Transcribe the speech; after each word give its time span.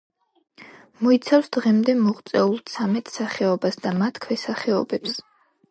მოიცავს 1.07 1.51
დღემდე 1.57 1.95
მოღწეულ 1.99 2.59
ცამეტ 2.73 3.15
სახეობას 3.19 3.79
და 3.87 3.95
მათ 4.01 4.21
ქვესახეობებს. 4.27 5.21